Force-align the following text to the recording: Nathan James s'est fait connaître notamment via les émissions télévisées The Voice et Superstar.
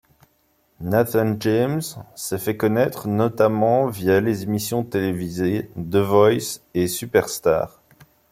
Nathan 0.79 1.37
James 1.39 1.83
s'est 2.15 2.39
fait 2.39 2.57
connaître 2.57 3.07
notamment 3.07 3.85
via 3.85 4.19
les 4.19 4.41
émissions 4.41 4.83
télévisées 4.83 5.69
The 5.77 5.97
Voice 5.97 6.57
et 6.73 6.87
Superstar. 6.87 7.79